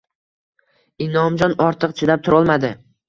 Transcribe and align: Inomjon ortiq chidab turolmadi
Inomjon 1.07 1.53
ortiq 1.67 1.95
chidab 2.01 2.25
turolmadi 2.29 2.73